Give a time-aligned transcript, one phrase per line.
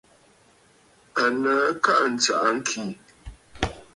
[1.23, 2.81] Aləə kaʼanə ntsya ŋkì.